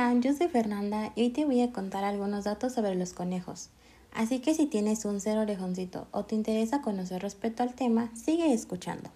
[0.00, 3.68] Hola, yo soy Fernanda y hoy te voy a contar algunos datos sobre los conejos.
[4.14, 8.50] Así que si tienes un cero orejoncito o te interesa conocer respecto al tema, sigue
[8.54, 9.10] escuchando.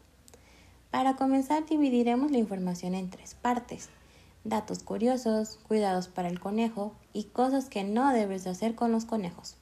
[0.90, 3.88] Para comenzar, dividiremos la información en tres partes.
[4.44, 9.06] Datos curiosos, cuidados para el conejo y cosas que no debes de hacer con los
[9.06, 9.56] conejos.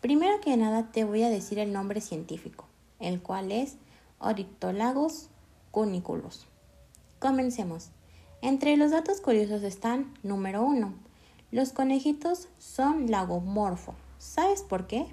[0.00, 2.64] Primero que nada te voy a decir el nombre científico,
[2.98, 3.76] el cual es
[4.18, 5.28] Orictolagus
[5.70, 6.48] cuniculus.
[7.20, 7.90] Comencemos.
[8.42, 10.92] Entre los datos curiosos están, número 1,
[11.52, 13.94] los conejitos son lagomorfo.
[14.18, 15.06] ¿Sabes por qué?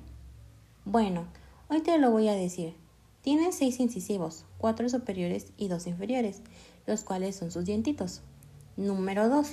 [0.83, 1.27] Bueno,
[1.67, 2.73] hoy te lo voy a decir.
[3.21, 6.41] Tienen seis incisivos, cuatro superiores y dos inferiores,
[6.87, 8.23] los cuales son sus dientitos.
[8.77, 9.47] Número 2.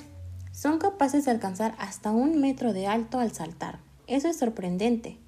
[0.52, 3.78] Son capaces de alcanzar hasta un metro de alto al saltar.
[4.06, 5.18] Eso es sorprendente.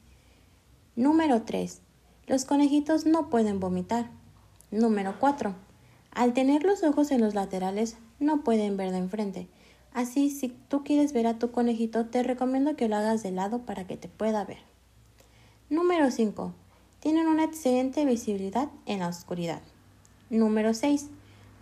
[0.96, 1.82] Número 3.
[2.26, 4.08] Los conejitos no pueden vomitar.
[4.70, 5.54] Número 4.
[6.12, 9.48] Al tener los ojos en los laterales, no pueden ver de enfrente.
[9.92, 13.60] Así, si tú quieres ver a tu conejito, te recomiendo que lo hagas de lado
[13.60, 14.58] para que te pueda ver.
[15.70, 16.52] Número 5.
[17.00, 19.62] Tienen una excelente visibilidad en la oscuridad.
[20.30, 21.08] Número 6.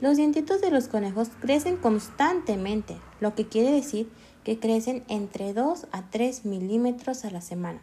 [0.00, 4.10] Los dientitos de los conejos crecen constantemente, lo que quiere decir
[4.44, 7.80] que crecen entre 2 a 3 milímetros a la semana.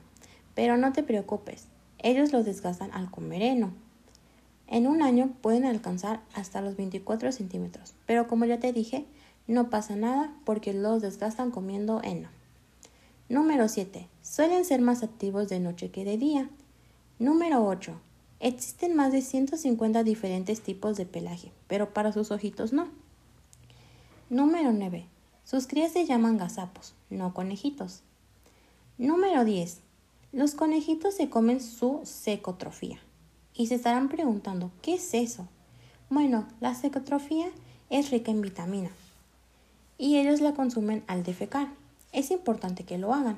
[0.55, 1.65] Pero no te preocupes,
[1.99, 3.57] ellos los desgastan al comer.
[4.67, 9.05] En un año pueden alcanzar hasta los 24 centímetros, pero como ya te dije,
[9.47, 12.29] no pasa nada porque los desgastan comiendo heno.
[13.29, 14.07] Número 7.
[14.21, 16.49] Suelen ser más activos de noche que de día.
[17.19, 17.99] Número 8.
[18.39, 22.89] Existen más de 150 diferentes tipos de pelaje, pero para sus ojitos no.
[24.29, 25.05] Número 9.
[25.45, 28.01] Sus crías se llaman gazapos, no conejitos.
[28.97, 29.79] Número 10.
[30.31, 32.99] Los conejitos se comen su secotrofía.
[33.55, 35.47] Y se estarán preguntando, ¿qué es eso?
[36.09, 37.47] Bueno, la secotrofía
[37.89, 38.89] es rica en vitamina
[39.97, 41.67] y ellos la consumen al defecar.
[42.11, 43.37] Es importante que lo hagan,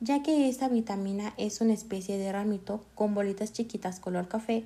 [0.00, 4.64] ya que esta vitamina es una especie de ramito con bolitas chiquitas color café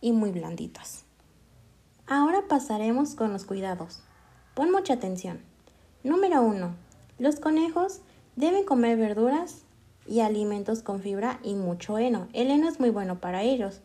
[0.00, 1.04] y muy blanditas.
[2.06, 4.00] Ahora pasaremos con los cuidados.
[4.54, 5.40] Pon mucha atención.
[6.04, 6.74] Número 1.
[7.18, 8.00] Los conejos
[8.36, 9.62] deben comer verduras
[10.06, 12.28] y alimentos con fibra y mucho heno.
[12.32, 13.80] El heno es muy bueno para ellos.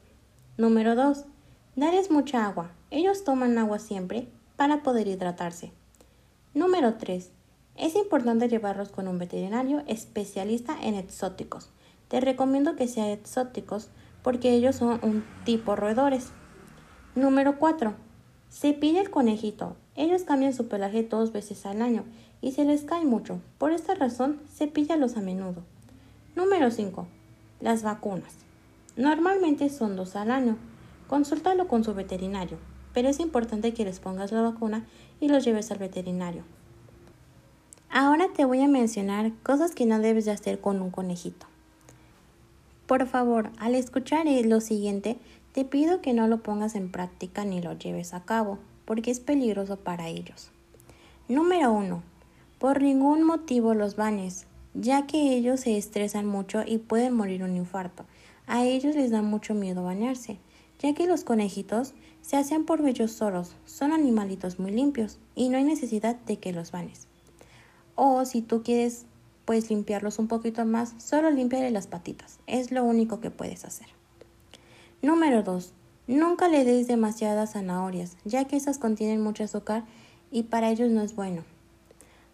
[0.56, 1.26] Número 2.
[1.76, 2.70] Darles mucha agua.
[2.92, 5.72] Ellos toman agua siempre para poder hidratarse.
[6.54, 7.32] Número 3.
[7.76, 11.72] Es importante llevarlos con un veterinario especialista en exóticos.
[12.08, 13.90] Te recomiendo que sean exóticos
[14.22, 16.30] porque ellos son un tipo roedores.
[17.16, 17.96] Número 4.
[18.52, 19.76] Cepilla el conejito.
[19.96, 22.04] Ellos cambian su pelaje dos veces al año
[22.42, 23.42] y se les cae mucho.
[23.58, 25.64] Por esta razón, cepíllalos a menudo.
[26.36, 27.08] Número 5.
[27.60, 28.44] Las vacunas.
[28.96, 30.58] Normalmente son dos al año.
[31.08, 32.58] Consúltalo con su veterinario,
[32.94, 34.86] pero es importante que les pongas la vacuna
[35.20, 36.44] y los lleves al veterinario.
[37.90, 41.46] Ahora te voy a mencionar cosas que no debes de hacer con un conejito.
[42.88, 45.18] Por favor, al escuchar lo siguiente,
[45.54, 49.20] te pido que no lo pongas en práctica ni lo lleves a cabo, porque es
[49.20, 50.50] peligroso para ellos.
[51.28, 52.04] Número 1.
[52.60, 57.56] Por ningún motivo los bañes, ya que ellos se estresan mucho y pueden morir un
[57.56, 58.06] infarto.
[58.48, 60.40] A ellos les da mucho miedo bañarse,
[60.80, 65.58] ya que los conejitos se hacen por bellos solos, son animalitos muy limpios y no
[65.58, 67.08] hay necesidad de que los bañes.
[67.96, 69.06] O si tú quieres
[69.46, 73.88] pues limpiarlos un poquito más, solo limpiarle las patitas, es lo único que puedes hacer.
[75.02, 75.74] Número 2.
[76.08, 79.84] Nunca le des demasiadas zanahorias, ya que esas contienen mucho azúcar
[80.32, 81.44] y para ellos no es bueno.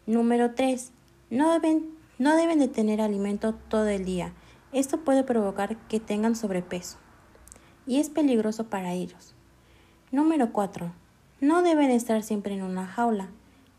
[0.05, 0.91] Número 3.
[1.29, 4.33] No deben, no deben de tener alimento todo el día,
[4.71, 6.97] esto puede provocar que tengan sobrepeso
[7.89, 9.33] y es peligroso para ellos.
[10.11, 10.93] Número 4.
[11.41, 13.29] No deben estar siempre en una jaula.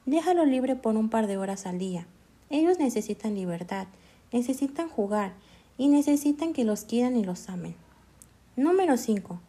[0.04, 2.06] Déjalo libre por un par de horas al día.
[2.48, 3.86] Ellos necesitan libertad,
[4.32, 5.34] necesitan jugar
[5.78, 7.76] y necesitan que los quieran y los amen.
[8.56, 9.40] Número 5.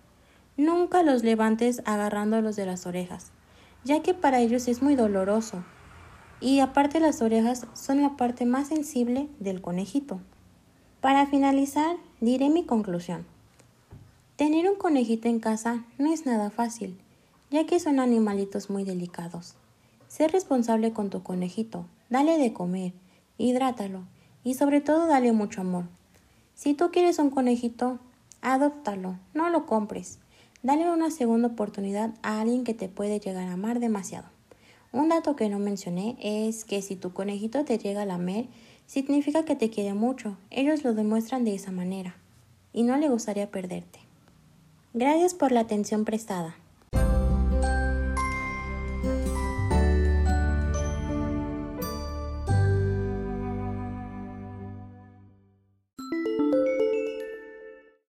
[0.57, 3.31] Nunca los levantes agarrándolos de las orejas,
[3.83, 5.63] ya que para ellos es muy doloroso.
[6.39, 10.21] Y aparte las orejas son la parte más sensible del conejito.
[11.01, 13.25] Para finalizar, diré mi conclusión.
[14.36, 16.95] Tener un conejito en casa no es nada fácil,
[17.50, 19.56] ya que son animalitos muy delicados.
[20.07, 22.94] Sé responsable con tu conejito, dale de comer,
[23.39, 24.03] hidrátalo
[24.44, 25.86] y sobre todo dale mucho amor.
[26.53, 27.98] Si tú quieres un conejito,
[28.44, 30.19] adóptalo, no lo compres.
[30.62, 34.27] Dale una segunda oportunidad a alguien que te puede llegar a amar demasiado.
[34.93, 38.47] Un dato que no mencioné es que si tu conejito te llega a lamer,
[38.88, 40.38] significa que te quiere mucho.
[40.49, 42.15] Ellos lo demuestran de esa manera
[42.73, 43.99] y no le gustaría perderte.
[44.93, 46.55] Gracias por la atención prestada.